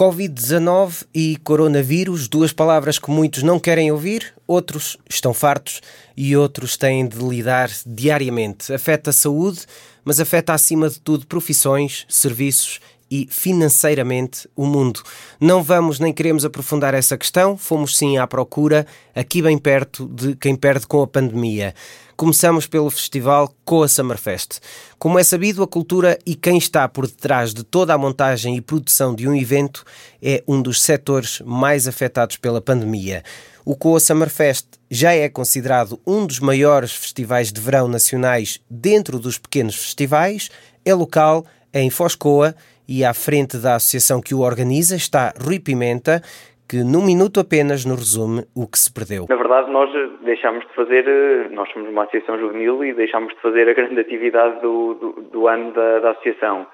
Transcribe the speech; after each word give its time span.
Covid-19 0.00 1.04
e 1.14 1.36
coronavírus, 1.44 2.26
duas 2.26 2.54
palavras 2.54 2.98
que 2.98 3.10
muitos 3.10 3.42
não 3.42 3.60
querem 3.60 3.92
ouvir, 3.92 4.32
outros 4.46 4.96
estão 5.06 5.34
fartos 5.34 5.82
e 6.16 6.34
outros 6.34 6.78
têm 6.78 7.06
de 7.06 7.18
lidar 7.18 7.70
diariamente. 7.84 8.72
Afeta 8.72 9.10
a 9.10 9.12
saúde, 9.12 9.66
mas 10.02 10.18
afeta 10.18 10.54
acima 10.54 10.88
de 10.88 10.98
tudo 10.98 11.26
profissões, 11.26 12.06
serviços 12.08 12.80
e 13.10 13.26
financeiramente 13.28 14.48
o 14.54 14.64
mundo. 14.64 15.02
Não 15.40 15.62
vamos 15.62 15.98
nem 15.98 16.12
queremos 16.12 16.44
aprofundar 16.44 16.94
essa 16.94 17.18
questão, 17.18 17.56
fomos 17.56 17.96
sim 17.96 18.18
à 18.18 18.26
procura, 18.26 18.86
aqui 19.14 19.42
bem 19.42 19.58
perto 19.58 20.06
de 20.06 20.36
quem 20.36 20.54
perde 20.54 20.86
com 20.86 21.02
a 21.02 21.06
pandemia. 21.06 21.74
Começamos 22.16 22.66
pelo 22.66 22.90
festival 22.90 23.52
Coa 23.64 23.88
Summerfest. 23.88 24.60
Como 24.98 25.18
é 25.18 25.24
sabido, 25.24 25.62
a 25.62 25.66
cultura 25.66 26.18
e 26.26 26.34
quem 26.34 26.58
está 26.58 26.86
por 26.86 27.06
detrás 27.06 27.54
de 27.54 27.64
toda 27.64 27.94
a 27.94 27.98
montagem 27.98 28.56
e 28.56 28.60
produção 28.60 29.14
de 29.14 29.26
um 29.26 29.34
evento 29.34 29.84
é 30.22 30.44
um 30.46 30.60
dos 30.60 30.82
setores 30.82 31.40
mais 31.44 31.88
afetados 31.88 32.36
pela 32.36 32.60
pandemia. 32.60 33.24
O 33.64 33.74
Coa 33.74 33.98
Summerfest 33.98 34.66
já 34.90 35.14
é 35.14 35.28
considerado 35.28 35.98
um 36.06 36.26
dos 36.26 36.40
maiores 36.40 36.92
festivais 36.92 37.50
de 37.50 37.60
verão 37.60 37.88
nacionais 37.88 38.60
dentro 38.68 39.18
dos 39.18 39.38
pequenos 39.38 39.76
festivais, 39.76 40.50
é 40.84 40.92
local, 40.92 41.46
em 41.72 41.88
Foscoa 41.88 42.54
e 42.90 43.04
à 43.04 43.14
frente 43.14 43.56
da 43.56 43.76
associação 43.76 44.20
que 44.20 44.34
o 44.34 44.40
organiza 44.40 44.96
está 44.96 45.32
Rui 45.38 45.60
Pimenta, 45.60 46.20
que 46.68 46.82
num 46.82 47.06
minuto 47.06 47.38
apenas 47.38 47.84
nos 47.84 47.98
resume 47.98 48.42
o 48.54 48.66
que 48.66 48.78
se 48.78 48.92
perdeu. 48.92 49.26
Na 49.28 49.36
verdade, 49.36 49.70
nós 49.70 49.88
deixámos 50.22 50.66
de 50.66 50.74
fazer, 50.74 51.06
eh, 51.06 51.48
nós 51.50 51.70
somos 51.70 51.88
uma 51.88 52.02
associação 52.02 52.36
juvenil 52.38 52.84
e 52.84 52.92
deixámos 52.92 53.32
de 53.32 53.40
fazer 53.40 53.68
a 53.68 53.74
grande 53.74 53.98
atividade 54.02 54.60
do, 54.60 54.94
do, 54.94 55.22
do 55.22 55.46
ano 55.46 55.72
da, 55.72 56.00
da, 56.00 56.10
associação. 56.10 56.66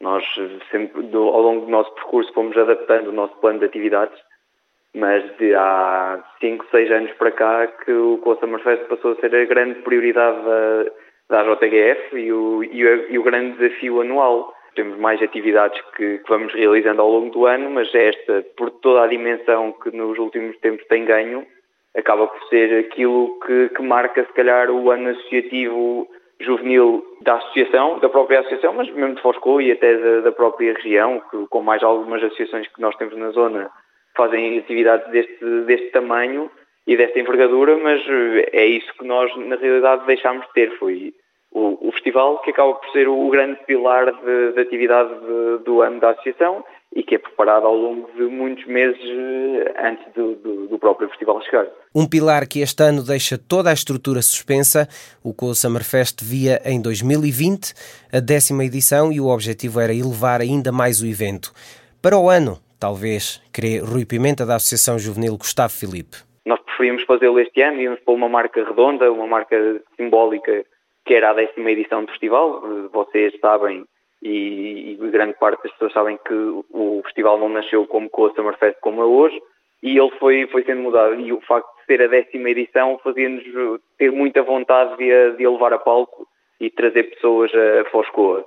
Nós 0.00 0.24
sempre, 0.70 1.02
do, 1.02 1.22
ao 1.22 1.42
longo 1.42 1.66
do 1.66 1.70
nosso 1.72 1.92
percurso, 1.94 2.32
fomos 2.32 2.56
adaptando 2.56 3.08
o 3.08 3.12
nosso 3.12 3.34
plano 3.36 3.58
de 3.58 3.64
atividades, 3.64 4.18
mas 4.94 5.24
de 5.38 5.54
há 5.56 6.22
5, 6.40 6.66
6 6.70 6.90
anos 6.92 7.12
para 7.12 7.32
cá 7.32 7.66
que 7.84 7.92
o 7.92 8.18
Coa 8.18 8.36
Summerfest 8.38 8.84
passou 8.86 9.12
a 9.12 9.16
ser 9.16 9.34
a 9.34 9.44
grande 9.44 9.80
prioridade 9.82 10.38
da, 11.28 11.42
da 11.42 11.54
JTGF 11.54 12.16
e 12.16 12.32
o, 12.32 12.62
e 12.62 12.84
o, 12.84 13.10
e 13.10 13.18
o 13.18 13.22
grande 13.24 13.56
desafio 13.56 14.00
anual 14.00 14.52
temos 14.74 14.98
mais 14.98 15.22
atividades 15.22 15.80
que, 15.96 16.18
que, 16.18 16.28
vamos 16.28 16.52
realizando 16.52 17.00
ao 17.00 17.10
longo 17.10 17.30
do 17.30 17.46
ano, 17.46 17.70
mas 17.70 17.94
esta, 17.94 18.44
por 18.56 18.70
toda 18.70 19.02
a 19.02 19.06
dimensão 19.06 19.72
que 19.72 19.90
nos 19.90 20.18
últimos 20.18 20.56
tempos 20.58 20.86
tem 20.86 21.04
ganho, 21.04 21.46
acaba 21.96 22.26
por 22.26 22.42
ser 22.48 22.80
aquilo 22.80 23.38
que, 23.40 23.68
que 23.70 23.82
marca, 23.82 24.24
se 24.24 24.32
calhar, 24.32 24.70
o 24.70 24.90
ano 24.90 25.10
associativo 25.10 26.08
juvenil 26.40 27.04
da 27.22 27.36
associação, 27.36 27.98
da 28.00 28.08
própria 28.08 28.40
associação, 28.40 28.74
mas 28.74 28.90
mesmo 28.90 29.14
de 29.14 29.22
Foscou 29.22 29.60
e 29.60 29.72
até 29.72 29.96
da, 29.96 30.20
da, 30.22 30.32
própria 30.32 30.74
região, 30.74 31.22
que, 31.30 31.46
com 31.48 31.62
mais 31.62 31.82
algumas 31.82 32.22
associações 32.22 32.66
que 32.68 32.80
nós 32.80 32.96
temos 32.96 33.16
na 33.16 33.30
zona, 33.30 33.70
fazem 34.16 34.58
atividades 34.58 35.10
deste, 35.10 35.44
deste 35.66 35.90
tamanho 35.90 36.50
e 36.86 36.96
desta 36.96 37.18
envergadura, 37.18 37.76
mas 37.76 38.02
é 38.52 38.66
isso 38.66 38.92
que 38.98 39.04
nós, 39.04 39.34
na 39.36 39.56
realidade, 39.56 40.06
deixámos 40.06 40.46
de 40.46 40.52
ter. 40.52 40.70
Foi 40.78 41.14
o, 41.54 41.88
o, 41.88 41.92
festival, 41.92 42.38
que 42.42 42.50
acaba 42.50 42.74
por 42.74 42.90
ser 42.90 43.08
o 43.08 43.30
grande 43.30 43.58
pilar 43.64 44.12
de, 44.12 44.52
de 44.52 44.60
atividade 44.60 45.08
de, 45.20 45.64
do 45.64 45.80
ano 45.80 46.00
da 46.00 46.10
associação 46.10 46.64
e 46.94 47.02
que 47.02 47.14
é 47.14 47.18
preparado 47.18 47.66
ao 47.66 47.74
longo 47.76 48.10
de 48.12 48.22
muitos 48.22 48.64
meses 48.66 49.00
eh, 49.00 49.88
antes 49.88 50.12
do, 50.14 50.34
do, 50.36 50.66
do, 50.68 50.78
próprio 50.78 51.08
festival 51.08 51.40
chegar. 51.42 51.66
Um 51.94 52.08
pilar 52.08 52.46
que 52.46 52.60
este 52.60 52.82
ano 52.82 53.02
deixa 53.02 53.36
toda 53.36 53.70
a 53.70 53.72
estrutura 53.72 54.22
suspensa. 54.22 54.88
O 55.22 55.34
Co 55.34 55.54
Summerfest 55.54 56.22
via 56.22 56.60
em 56.64 56.80
2020 56.80 57.72
a 58.12 58.20
décima 58.20 58.64
edição 58.64 59.12
e 59.12 59.20
o 59.20 59.28
objetivo 59.28 59.80
era 59.80 59.92
elevar 59.92 60.40
ainda 60.40 60.70
mais 60.70 61.02
o 61.02 61.06
evento. 61.06 61.52
Para 62.00 62.18
o 62.18 62.28
ano, 62.28 62.58
talvez, 62.78 63.42
crê 63.52 63.78
Rui 63.78 64.04
Pimenta 64.04 64.46
da 64.46 64.56
Associação 64.56 64.98
Juvenil 64.98 65.36
Gustavo 65.36 65.72
Filipe. 65.72 66.18
Nós 66.46 66.60
preferimos 66.60 67.02
fazê-lo 67.04 67.40
este 67.40 67.62
ano, 67.62 67.80
íamos 67.80 68.00
para 68.00 68.14
uma 68.14 68.28
marca 68.28 68.62
redonda, 68.62 69.10
uma 69.10 69.26
marca 69.26 69.56
simbólica 69.96 70.64
que 71.04 71.14
era 71.14 71.30
a 71.30 71.34
décima 71.34 71.70
edição 71.70 72.04
do 72.04 72.10
festival. 72.10 72.62
Vocês 72.92 73.34
sabem, 73.40 73.84
e, 74.22 74.92
e, 74.92 75.10
grande 75.10 75.34
parte 75.38 75.62
das 75.62 75.72
pessoas 75.72 75.92
sabem 75.92 76.18
que 76.26 76.34
o 76.70 77.02
festival 77.04 77.38
não 77.38 77.48
nasceu 77.48 77.86
como 77.86 78.08
com 78.08 78.26
a 78.26 78.34
Summerfest 78.34 78.78
como 78.80 79.02
é 79.02 79.04
hoje, 79.04 79.40
e 79.82 79.98
ele 79.98 80.10
foi, 80.18 80.46
foi 80.46 80.62
sendo 80.64 80.82
mudado. 80.82 81.20
E 81.20 81.32
o 81.32 81.40
facto 81.42 81.68
de 81.78 81.84
ser 81.86 82.02
a 82.02 82.06
décima 82.06 82.50
edição 82.50 82.98
fazia-nos 83.04 83.44
ter 83.98 84.10
muita 84.10 84.42
vontade 84.42 84.96
de, 84.96 85.36
de 85.36 85.46
levar 85.46 85.72
a 85.74 85.78
palco 85.78 86.26
e 86.60 86.70
trazer 86.70 87.04
pessoas 87.04 87.50
a 87.54 87.90
Foscoa. 87.90 88.46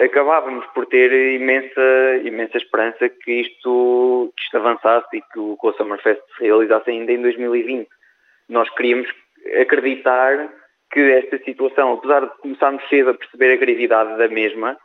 Acabávamos 0.00 0.64
por 0.66 0.86
ter 0.86 1.10
imensa, 1.34 1.80
imensa 2.22 2.58
esperança 2.58 3.08
que 3.08 3.40
isto, 3.40 4.32
que 4.36 4.44
isto 4.44 4.56
avançasse 4.56 5.16
e 5.16 5.22
que 5.32 5.38
o 5.38 5.56
Coa 5.56 5.72
Summerfest 5.72 6.20
se 6.36 6.44
realizasse 6.44 6.90
ainda 6.90 7.10
em 7.10 7.22
2020. 7.22 7.88
Nós 8.48 8.68
queríamos 8.70 9.08
acreditar 9.60 10.52
que 10.90 11.00
esta 11.00 11.38
situação, 11.44 11.92
apesar 11.92 12.26
de 12.26 12.36
começarmos 12.38 12.86
cedo 12.88 13.10
a 13.10 13.14
perceber 13.14 13.52
a 13.52 13.56
gravidade 13.56 14.18
da 14.18 14.28
mesma, 14.28 14.76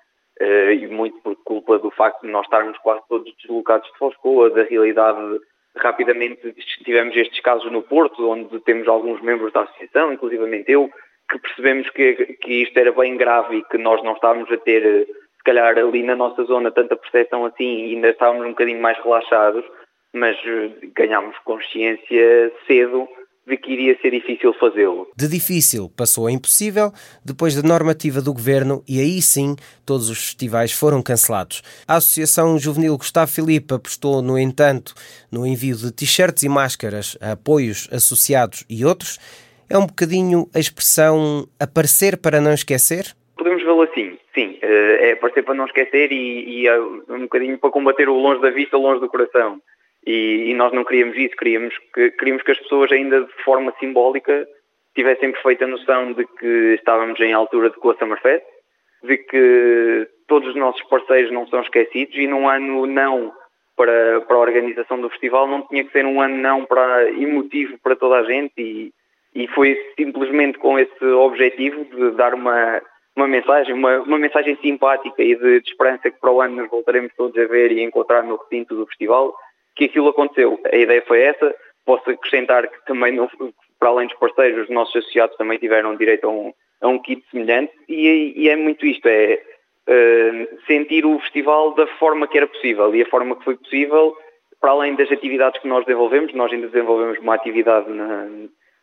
uh, 0.42 0.72
e 0.72 0.88
muito 0.88 1.20
por 1.22 1.36
culpa 1.44 1.80
do 1.80 1.92
facto 1.92 2.22
de 2.22 2.32
nós 2.32 2.46
estarmos 2.46 2.78
quase 2.80 3.02
todos 3.10 3.34
deslocados 3.38 3.92
de 3.92 3.98
Foscoa, 3.98 4.50
da 4.50 4.64
realidade, 4.64 5.40
rapidamente 5.76 6.54
tivemos 6.84 7.16
estes 7.16 7.40
casos 7.42 7.72
no 7.72 7.82
Porto, 7.82 8.30
onde 8.30 8.60
temos 8.62 8.88
alguns 8.88 9.22
membros 9.22 9.52
da 9.52 9.62
associação, 9.62 10.14
inclusivamente 10.14 10.72
eu, 10.72 10.90
que 11.30 11.40
percebemos 11.40 11.90
que, 11.90 12.14
que 12.42 12.64
isto 12.64 12.78
era 12.78 12.92
bem 12.92 13.18
grave 13.18 13.58
e 13.58 13.64
que 13.64 13.78
nós 13.78 14.04
não 14.04 14.14
estávamos 14.14 14.52
a 14.52 14.58
ter, 14.58 15.08
se 15.08 15.44
calhar 15.44 15.78
ali 15.78 16.04
na 16.04 16.16
nossa 16.16 16.44
zona, 16.44 16.72
tanta 16.72 16.96
percepção 16.96 17.46
assim 17.46 17.88
e 17.88 17.96
ainda 17.96 18.10
estávamos 18.10 18.46
um 18.46 18.50
bocadinho 18.50 18.82
mais 18.82 18.98
relaxados, 19.00 19.66
mas 20.14 20.38
eh, 20.46 20.70
ganhámos 20.96 21.38
consciência 21.40 22.52
cedo 22.68 23.08
de 23.48 23.58
que 23.58 23.72
iria 23.72 23.98
ser 24.02 24.12
difícil 24.12 24.54
fazê-lo. 24.54 25.08
De 25.16 25.28
difícil 25.28 25.90
passou 25.96 26.28
a 26.28 26.32
impossível 26.32 26.92
depois 27.24 27.56
da 27.56 27.68
normativa 27.68 28.22
do 28.22 28.34
governo 28.34 28.84
e 28.88 29.00
aí 29.00 29.22
sim 29.22 29.56
todos 29.86 30.10
os 30.10 30.18
festivais 30.18 30.72
foram 30.72 31.02
cancelados. 31.02 31.62
A 31.88 31.96
Associação 31.96 32.58
Juvenil 32.58 32.98
Gustavo 32.98 33.32
Filipe 33.32 33.76
apostou, 33.76 34.22
no 34.22 34.38
entanto, 34.38 34.94
no 35.32 35.46
envio 35.46 35.76
de 35.76 35.92
t-shirts 35.94 36.44
e 36.44 36.50
máscaras 36.50 37.18
a 37.22 37.34
apoios 37.34 37.88
associados 37.92 38.66
e 38.70 38.84
outros. 38.84 39.20
É 39.70 39.78
um 39.78 39.86
bocadinho 39.86 40.48
a 40.54 40.60
expressão 40.60 41.48
aparecer 41.60 42.18
para 42.18 42.42
não 42.42 42.54
esquecer? 42.54 43.16
Podemos 43.36 43.64
vê-lo 43.64 43.82
assim, 43.82 44.18
sim. 44.34 44.58
Eh, 44.62 45.10
é 45.10 45.12
aparecer 45.14 45.44
para 45.44 45.56
não 45.56 45.66
esquecer 45.66 46.12
e, 46.12 46.62
e 46.62 46.68
é 46.68 46.80
um 46.80 47.22
bocadinho 47.22 47.58
para 47.58 47.70
combater 47.70 48.08
o 48.08 48.14
longe 48.14 48.42
da 48.42 48.50
vista, 48.50 48.78
longe 48.78 49.02
do 49.02 49.10
coração. 49.10 49.60
E, 50.06 50.52
e, 50.52 50.54
nós 50.54 50.72
não 50.72 50.84
queríamos 50.84 51.18
isso, 51.18 51.36
queríamos 51.36 51.76
que, 51.94 52.12
queríamos 52.12 52.44
que 52.44 52.52
as 52.52 52.60
pessoas 52.60 52.92
ainda 52.92 53.22
de 53.22 53.44
forma 53.44 53.74
simbólica 53.80 54.48
tivessem 54.94 55.32
perfeita 55.32 55.66
noção 55.66 56.14
de 56.14 56.26
que 56.26 56.76
estávamos 56.76 57.20
em 57.20 57.34
altura 57.34 57.72
de 57.72 57.78
Coa 57.78 57.96
Summerfest, 57.98 58.46
de 59.04 59.18
que 59.18 60.08
todos 60.28 60.50
os 60.50 60.56
nossos 60.56 60.82
parceiros 60.84 61.32
não 61.32 61.48
são 61.48 61.62
esquecidos 61.62 62.16
e 62.16 62.28
num 62.28 62.48
ano 62.48 62.86
não 62.86 63.34
para, 63.76 64.22
para 64.22 64.38
a 64.38 64.40
organização 64.40 65.00
do 65.02 65.10
festival 65.10 65.48
não 65.48 65.64
tinha 65.68 65.84
que 65.84 65.92
ser 65.92 66.06
um 66.06 66.22
ano 66.22 66.38
não 66.38 66.66
para 66.66 67.10
emotivo 67.12 67.78
para 67.84 67.96
toda 67.96 68.18
a 68.18 68.24
gente 68.24 68.54
e, 68.58 68.94
e 69.34 69.48
foi 69.50 69.78
simplesmente 69.98 70.58
com 70.58 70.80
esse 70.80 71.06
objetivo 71.06 71.84
de 71.86 72.12
dar 72.12 72.34
uma, 72.34 72.82
uma 73.16 73.28
mensagem, 73.28 73.74
uma, 73.74 74.00
uma 74.00 74.18
mensagem 74.18 74.58
simpática 74.62 75.22
e 75.22 75.36
de, 75.36 75.62
de 75.62 75.70
esperança 75.70 76.10
que 76.10 76.20
para 76.20 76.32
o 76.32 76.42
ano 76.42 76.56
nos 76.56 76.70
voltaremos 76.70 77.12
todos 77.18 77.38
a 77.38 77.48
ver 77.48 77.72
e 77.72 77.84
encontrar 77.84 78.24
no 78.24 78.38
recinto 78.38 78.76
do 78.76 78.88
festival 78.88 79.36
que 79.76 79.86
aquilo 79.86 80.10
aconteceu. 80.10 80.60
A 80.72 80.76
ideia 80.76 81.04
foi 81.08 81.22
essa. 81.22 81.56
Posso 81.86 82.10
acrescentar 82.10 82.68
que 82.68 82.86
também, 82.86 83.18
para 83.80 83.90
além 83.90 84.08
dos 84.08 84.18
parceiros, 84.18 84.64
os 84.64 84.70
nossos 84.70 84.96
associados 84.96 85.38
também 85.38 85.58
tiveram 85.60 85.96
direito 85.96 86.26
a 86.26 86.30
um, 86.30 86.54
a 86.82 86.88
um 86.88 87.00
kit 87.00 87.24
semelhante 87.30 87.74
e, 87.88 88.34
e 88.36 88.50
é 88.50 88.56
muito 88.56 88.86
isto, 88.86 89.08
é 89.08 89.42
uh, 89.88 90.66
sentir 90.66 91.06
o 91.06 91.20
festival 91.20 91.74
da 91.76 91.86
forma 92.00 92.28
que 92.28 92.38
era 92.38 92.48
possível 92.48 92.94
e 92.96 93.02
a 93.02 93.10
forma 93.10 93.36
que 93.36 93.44
foi 93.44 93.56
possível, 93.56 94.16
para 94.60 94.72
além 94.72 94.96
das 94.96 95.12
atividades 95.12 95.62
que 95.62 95.68
nós 95.68 95.86
desenvolvemos, 95.86 96.34
nós 96.34 96.52
ainda 96.52 96.68
desenvolvemos 96.68 97.20
uma 97.20 97.36
atividade 97.36 97.90
na, 97.92 98.28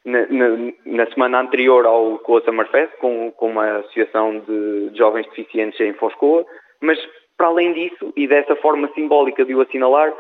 na, 0.05 0.27
na, 0.27 0.73
na 0.87 1.07
semana 1.07 1.41
anterior 1.41 1.87
ao 1.87 2.19
Coa 2.19 2.43
Summerfest, 2.45 2.97
com, 2.99 3.33
com 3.33 3.51
uma 3.51 3.79
associação 3.79 4.39
de, 4.41 4.91
de 4.91 4.99
jovens 4.99 5.27
deficientes 5.29 5.81
em 5.81 5.93
Foscoa, 5.95 6.45
mas 6.81 6.99
para 7.37 7.49
além 7.49 7.73
disso, 7.73 8.13
e 8.17 8.29
dessa 8.29 8.55
forma 8.57 8.89
simbólica 8.95 9.45
de 9.45 9.55
o 9.55 9.61
assinalar, 9.61 10.15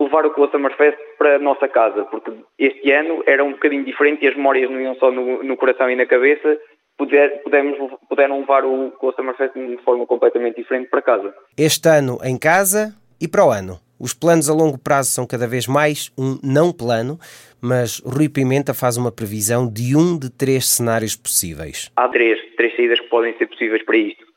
levar 0.00 0.26
o 0.26 0.30
Coa 0.30 0.50
Summerfest 0.50 0.98
para 1.18 1.36
a 1.36 1.38
nossa 1.38 1.68
casa, 1.68 2.04
porque 2.04 2.32
este 2.58 2.92
ano 2.92 3.22
era 3.26 3.42
um 3.42 3.52
bocadinho 3.52 3.84
diferente 3.84 4.24
e 4.24 4.28
as 4.28 4.36
memórias 4.36 4.70
não 4.70 4.80
iam 4.80 4.94
só 4.96 5.10
no, 5.10 5.42
no 5.42 5.56
coração 5.56 5.90
e 5.90 5.96
na 5.96 6.06
cabeça, 6.06 6.58
puder, 6.96 7.42
pudemos, 7.42 7.76
puderam 8.08 8.40
levar 8.40 8.64
o 8.64 8.90
Coa 8.92 9.14
Summerfest 9.14 9.54
de 9.54 9.78
forma 9.78 10.06
completamente 10.06 10.56
diferente 10.56 10.88
para 10.88 11.02
casa. 11.02 11.34
Este 11.56 11.88
ano 11.88 12.18
em 12.22 12.38
casa 12.38 12.94
e 13.20 13.26
para 13.26 13.44
o 13.44 13.50
ano? 13.50 13.78
Os 13.98 14.12
planos 14.12 14.50
a 14.50 14.52
longo 14.52 14.76
prazo 14.76 15.10
são 15.10 15.26
cada 15.26 15.46
vez 15.46 15.66
mais 15.66 16.12
um 16.18 16.38
não 16.44 16.70
plano, 16.70 17.18
mas 17.62 17.98
Rui 18.04 18.28
Pimenta 18.28 18.74
faz 18.74 18.98
uma 18.98 19.10
previsão 19.10 19.66
de 19.66 19.96
um 19.96 20.18
de 20.18 20.28
três 20.30 20.68
cenários 20.68 21.16
possíveis. 21.16 21.90
Há 21.96 22.06
três, 22.08 22.38
três 22.56 22.76
saídas 22.76 23.00
que 23.00 23.08
podem 23.08 23.34
ser 23.38 23.46
possíveis 23.46 23.82
para 23.84 23.96
isto. 23.96 24.35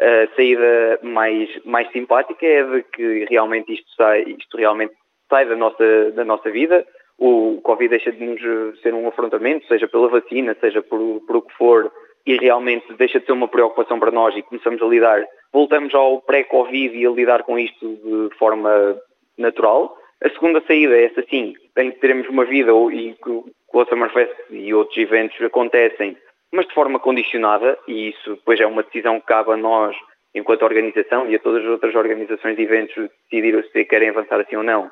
A 0.00 0.34
saída 0.34 0.98
mais, 1.02 1.48
mais 1.64 1.90
simpática 1.92 2.44
é 2.44 2.62
de 2.64 2.82
que 2.82 3.26
realmente 3.30 3.72
isto 3.72 3.88
sai, 3.96 4.22
isto 4.22 4.56
realmente 4.56 4.92
sai 5.30 5.46
da 5.46 5.56
nossa, 5.56 6.10
da 6.12 6.24
nossa 6.24 6.50
vida. 6.50 6.84
O 7.16 7.60
Covid 7.62 7.90
deixa 7.90 8.10
de 8.10 8.24
nos 8.24 8.80
ser 8.80 8.92
um 8.92 9.06
afrontamento, 9.06 9.66
seja 9.68 9.86
pela 9.86 10.08
vacina, 10.08 10.56
seja 10.60 10.82
por, 10.82 11.20
por 11.26 11.36
o 11.36 11.42
que 11.42 11.54
for, 11.54 11.92
e 12.26 12.36
realmente 12.36 12.92
deixa 12.94 13.20
de 13.20 13.26
ser 13.26 13.32
uma 13.32 13.48
preocupação 13.48 14.00
para 14.00 14.10
nós 14.10 14.36
e 14.36 14.42
começamos 14.42 14.82
a 14.82 14.86
lidar, 14.86 15.24
voltamos 15.52 15.94
ao 15.94 16.20
pré-Covid 16.22 16.96
e 16.96 17.06
a 17.06 17.10
lidar 17.10 17.44
com 17.44 17.58
isto 17.58 17.86
de 17.86 18.36
forma 18.36 18.98
natural. 19.38 19.96
A 20.22 20.28
segunda 20.30 20.62
saída 20.66 20.96
é 20.96 21.04
essa 21.04 21.22
sim, 21.28 21.54
tem 21.74 21.92
que 21.92 22.00
termos 22.00 22.28
uma 22.28 22.44
vida 22.44 22.72
e 22.92 23.14
com 23.20 23.44
o 23.72 23.84
Summerfest 23.84 24.34
e 24.50 24.72
outros 24.72 24.96
eventos 24.96 25.40
acontecem 25.42 26.16
mas 26.54 26.68
de 26.68 26.74
forma 26.74 27.00
condicionada, 27.00 27.76
e 27.88 28.10
isso 28.10 28.36
depois 28.36 28.60
é 28.60 28.66
uma 28.66 28.84
decisão 28.84 29.18
que 29.18 29.26
cabe 29.26 29.50
a 29.50 29.56
nós, 29.56 29.96
enquanto 30.32 30.62
organização, 30.62 31.28
e 31.28 31.34
a 31.34 31.38
todas 31.40 31.64
as 31.64 31.68
outras 31.68 31.94
organizações 31.96 32.54
de 32.56 32.62
eventos, 32.62 32.94
decidir 33.28 33.64
se 33.72 33.84
querem 33.84 34.10
avançar 34.10 34.40
assim 34.40 34.54
ou 34.54 34.62
não. 34.62 34.88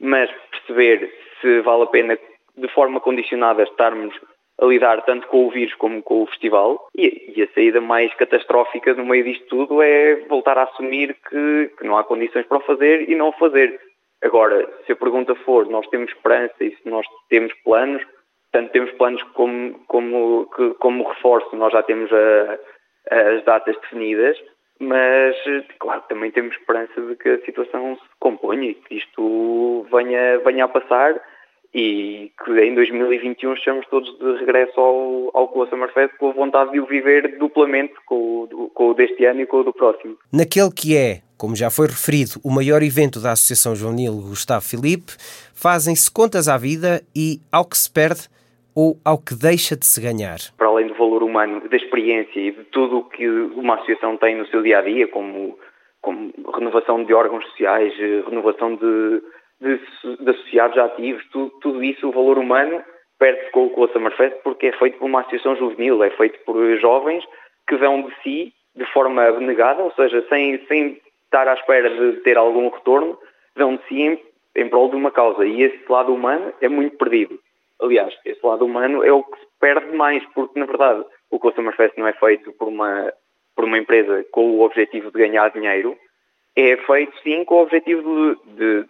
Mas 0.00 0.30
perceber 0.50 1.12
se 1.40 1.60
vale 1.60 1.82
a 1.82 1.86
pena, 1.86 2.18
de 2.56 2.68
forma 2.68 2.98
condicionada, 2.98 3.62
estarmos 3.62 4.18
a 4.58 4.64
lidar 4.64 5.02
tanto 5.02 5.26
com 5.28 5.46
o 5.46 5.50
vírus 5.50 5.74
como 5.74 6.02
com 6.02 6.22
o 6.22 6.26
festival. 6.26 6.88
E, 6.96 7.34
e, 7.36 7.42
a 7.42 7.48
saída 7.52 7.80
mais 7.80 8.12
catastrófica 8.14 8.94
no 8.94 9.04
meio 9.04 9.24
disto 9.24 9.44
tudo 9.48 9.82
é 9.82 10.16
voltar 10.28 10.56
a 10.56 10.62
assumir 10.62 11.14
que, 11.28 11.70
que, 11.78 11.84
não 11.84 11.98
há 11.98 12.04
condições 12.04 12.46
para 12.46 12.56
o 12.56 12.62
fazer 12.62 13.10
e 13.10 13.14
não 13.14 13.28
o 13.28 13.38
fazer. 13.38 13.78
Agora, 14.22 14.66
se 14.86 14.92
a 14.92 14.96
pergunta 14.96 15.34
for, 15.34 15.66
nós 15.68 15.86
temos 15.88 16.10
esperança 16.10 16.54
e 16.60 16.70
se 16.70 16.88
nós 16.88 17.04
temos 17.28 17.52
planos, 17.64 18.02
Portanto, 18.52 18.72
temos 18.72 18.90
planos 18.92 19.22
como, 19.34 19.74
como, 19.88 20.46
que, 20.54 20.74
como 20.74 21.08
reforço, 21.08 21.56
nós 21.56 21.72
já 21.72 21.82
temos 21.82 22.10
a, 22.12 22.58
as 23.10 23.44
datas 23.44 23.74
definidas, 23.80 24.36
mas, 24.78 25.34
claro, 25.78 26.02
também 26.08 26.30
temos 26.30 26.54
esperança 26.54 27.00
de 27.00 27.16
que 27.16 27.30
a 27.30 27.44
situação 27.46 27.96
se 27.96 28.02
componha 28.20 28.68
e 28.68 28.74
que 28.74 28.96
isto 28.96 29.86
venha, 29.90 30.38
venha 30.44 30.66
a 30.66 30.68
passar 30.68 31.18
e 31.74 32.30
que 32.44 32.50
em 32.60 32.74
2021 32.74 33.54
estejamos 33.54 33.86
todos 33.86 34.10
de 34.18 34.38
regresso 34.40 34.78
ao, 34.78 35.30
ao 35.32 35.48
Coa 35.48 35.66
Summerfest 35.70 36.14
com 36.18 36.28
a 36.28 36.32
vontade 36.32 36.72
de 36.72 36.80
o 36.80 36.86
viver 36.86 37.38
duplamente 37.38 37.94
com 38.04 38.42
o, 38.44 38.70
com 38.74 38.90
o 38.90 38.94
deste 38.94 39.24
ano 39.24 39.40
e 39.40 39.46
com 39.46 39.58
o 39.58 39.64
do 39.64 39.72
próximo. 39.72 40.18
Naquele 40.30 40.70
que 40.70 40.94
é, 40.96 41.22
como 41.38 41.56
já 41.56 41.70
foi 41.70 41.86
referido, 41.86 42.32
o 42.44 42.50
maior 42.50 42.82
evento 42.82 43.20
da 43.20 43.32
Associação 43.32 43.74
Juvenil 43.74 44.12
Gustavo 44.12 44.62
Filipe, 44.62 45.14
fazem-se 45.54 46.10
contas 46.10 46.46
à 46.46 46.58
vida 46.58 47.02
e, 47.16 47.40
ao 47.50 47.64
que 47.64 47.78
se 47.78 47.90
perde, 47.90 48.28
ou 48.74 48.96
ao 49.04 49.18
que 49.18 49.34
deixa 49.34 49.76
de 49.76 49.86
se 49.86 50.00
ganhar? 50.00 50.38
Para 50.56 50.68
além 50.68 50.86
do 50.86 50.94
valor 50.94 51.22
humano, 51.22 51.68
da 51.68 51.76
experiência 51.76 52.40
e 52.40 52.50
de 52.52 52.64
tudo 52.64 52.98
o 52.98 53.04
que 53.04 53.28
uma 53.28 53.74
associação 53.74 54.16
tem 54.16 54.36
no 54.36 54.46
seu 54.46 54.62
dia 54.62 54.78
a 54.78 54.82
dia, 54.82 55.08
como, 55.08 55.58
como 56.00 56.32
renovação 56.54 57.04
de 57.04 57.14
órgãos 57.14 57.44
sociais, 57.50 57.92
eh, 57.98 58.22
renovação 58.28 58.76
de, 58.76 59.22
de, 59.60 59.80
de 60.24 60.30
associados 60.30 60.78
ativos, 60.78 61.24
tudo, 61.30 61.50
tudo, 61.60 61.84
isso, 61.84 62.08
o 62.08 62.12
valor 62.12 62.38
humano, 62.38 62.82
perde-se 63.18 63.50
com, 63.50 63.68
com 63.68 63.84
a 63.84 63.88
Summerfest 63.88 64.36
porque 64.42 64.66
é 64.66 64.72
feito 64.72 64.98
por 64.98 65.06
uma 65.06 65.20
associação 65.20 65.56
juvenil, 65.56 66.02
é 66.02 66.10
feito 66.10 66.38
por 66.44 66.56
jovens 66.78 67.24
que 67.68 67.76
vão 67.76 68.02
de 68.02 68.14
si 68.22 68.52
de 68.74 68.84
forma 68.92 69.22
abnegada, 69.22 69.82
ou 69.82 69.92
seja, 69.92 70.24
sem, 70.28 70.64
sem 70.66 71.00
estar 71.24 71.46
à 71.46 71.54
espera 71.54 71.90
de 71.90 72.20
ter 72.20 72.36
algum 72.36 72.68
retorno, 72.68 73.18
vão 73.54 73.76
de 73.76 73.82
si 73.86 74.00
em, 74.00 74.18
em 74.56 74.68
prol 74.68 74.88
de 74.88 74.96
uma 74.96 75.10
causa. 75.10 75.44
E 75.44 75.62
esse 75.62 75.84
lado 75.88 76.12
humano 76.12 76.52
é 76.60 76.68
muito 76.68 76.96
perdido. 76.96 77.38
Aliás, 77.82 78.16
esse 78.24 78.46
lado 78.46 78.64
humano 78.64 79.04
é 79.04 79.12
o 79.12 79.24
que 79.24 79.38
se 79.40 79.46
perde 79.60 79.94
mais, 79.94 80.24
porque 80.34 80.58
na 80.58 80.66
verdade 80.66 81.04
o 81.30 81.38
Customer 81.38 81.74
Fest 81.74 81.96
não 81.98 82.06
é 82.06 82.12
feito 82.12 82.52
por 82.52 82.68
uma, 82.68 83.12
por 83.56 83.64
uma 83.64 83.76
empresa 83.76 84.24
com 84.30 84.52
o 84.52 84.62
objetivo 84.62 85.10
de 85.10 85.18
ganhar 85.18 85.50
dinheiro, 85.50 85.98
é 86.54 86.76
feito 86.76 87.12
sim 87.22 87.44
com 87.44 87.56
o 87.56 87.62
objetivo 87.62 88.36
de, 88.56 88.84
de 88.84 88.88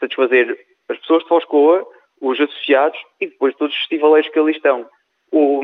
satisfazer 0.00 0.58
as 0.88 0.98
pessoas 0.98 1.22
de 1.22 1.28
Foscoa, 1.28 1.86
os 2.20 2.40
associados 2.40 2.98
e 3.20 3.26
depois 3.26 3.54
todos 3.54 3.74
os 3.74 3.80
festivaleiros 3.80 4.30
que 4.30 4.38
ali 4.38 4.52
estão. 4.52 4.88
O, 5.30 5.62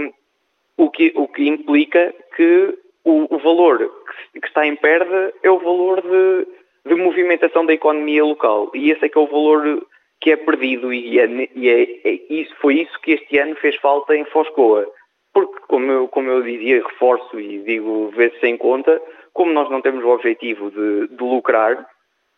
o, 0.77 0.91
que, 0.91 1.13
o 1.17 1.27
que 1.27 1.49
implica 1.49 2.15
que 2.37 2.79
o, 3.05 3.35
o 3.35 3.39
valor 3.39 3.79
que, 3.79 4.41
que, 4.41 4.47
está 4.47 4.67
em 4.67 4.77
perda 4.77 5.33
é 5.43 5.51
o 5.51 5.59
valor 5.59 6.03
de, 6.03 6.47
de 6.87 6.95
movimentação 6.95 7.65
da 7.65 7.73
economia 7.73 8.25
local. 8.25 8.71
E 8.75 8.91
esse 8.91 9.05
é 9.05 9.09
que 9.09 9.19
é 9.19 9.21
o 9.21 9.27
valor 9.27 9.87
que 10.21 10.33
é 10.33 10.37
perdido 10.37 10.93
e, 10.93 11.19
é, 11.19 11.27
e 11.55 11.69
é, 11.69 11.83
é, 12.05 12.21
isso, 12.29 12.55
foi 12.61 12.81
isso 12.81 13.01
que 13.01 13.13
este 13.13 13.39
ano 13.39 13.57
fez 13.57 13.77
falta 13.77 14.15
em 14.15 14.25
Foscoa. 14.27 14.87
Porque, 15.33 15.61
como 15.69 15.91
eu, 15.91 16.09
como 16.09 16.29
eu 16.29 16.43
dizia, 16.43 16.83
reforço 16.83 17.39
e 17.39 17.61
digo 17.61 18.11
vezes 18.11 18.39
sem 18.41 18.57
conta, 18.57 19.01
como 19.33 19.53
nós 19.53 19.71
não 19.71 19.81
temos 19.81 20.05
o 20.05 20.09
objetivo 20.09 20.71
de, 20.71 21.09
de 21.09 21.23
lucrar, 21.23 21.87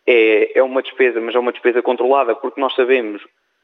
é, 0.05 0.57
é 0.57 0.63
uma 0.63 0.81
despesa, 0.81 1.19
mas 1.19 1.35
é 1.35 1.39
uma 1.39 1.51
despesa 1.51 1.81
controlada, 1.81 2.35
porque 2.35 2.61
nós 2.61 2.73
sabemos 2.75 3.21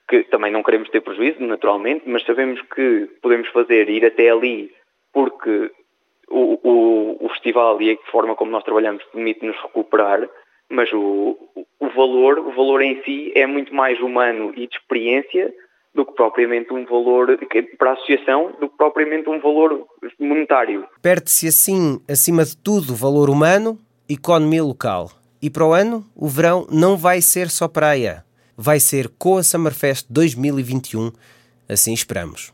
que 0.07 0.23
também 0.23 0.51
não 0.51 0.63
queremos 0.63 0.89
ter 0.89 1.01
prejuízo, 1.01 1.39
naturalmente, 1.41 2.03
mas 2.07 2.25
sabemos 2.25 2.59
que 2.73 3.07
podemos 3.21 3.47
fazer, 3.49 3.89
ir 3.89 4.03
até 4.03 4.29
ali, 4.29 4.71
porque 5.13 5.71
o, 6.27 6.59
o, 6.63 7.25
o 7.25 7.29
festival 7.29 7.79
e 7.81 7.91
a 7.91 8.11
forma 8.11 8.35
como 8.35 8.51
nós 8.51 8.63
trabalhamos 8.63 9.03
permite-nos 9.05 9.55
recuperar, 9.61 10.27
mas 10.69 10.91
o, 10.93 11.37
o 11.79 11.89
valor, 11.89 12.39
o 12.39 12.51
valor 12.55 12.81
em 12.81 13.01
si 13.03 13.31
é 13.35 13.45
muito 13.45 13.73
mais 13.73 13.99
humano 13.99 14.51
e 14.55 14.67
de 14.67 14.75
experiência 14.75 15.53
do 15.93 16.05
que 16.05 16.13
propriamente 16.13 16.71
um 16.71 16.85
valor 16.85 17.37
para 17.77 17.91
a 17.91 17.93
associação, 17.93 18.53
do 18.59 18.69
que 18.69 18.77
propriamente 18.77 19.27
um 19.29 19.39
valor 19.39 19.87
monetário. 20.19 20.87
Perde-se 21.01 21.47
assim, 21.47 21.99
acima 22.07 22.45
de 22.45 22.55
tudo, 22.55 22.93
o 22.93 22.95
valor 22.95 23.29
humano, 23.29 23.77
economia 24.07 24.63
local. 24.63 25.11
E 25.41 25.49
para 25.49 25.65
o 25.65 25.73
ano, 25.73 26.05
o 26.15 26.27
verão 26.27 26.67
não 26.71 26.97
vai 26.97 27.21
ser 27.21 27.49
só 27.49 27.67
praia. 27.67 28.23
Vai 28.55 28.79
ser 28.79 29.09
Coa 29.17 29.41
Summerfest 29.41 30.05
2021, 30.09 31.11
assim 31.67 31.93
esperamos. 31.93 32.51